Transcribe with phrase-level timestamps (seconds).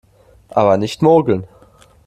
[0.49, 1.47] Aber nicht mogeln!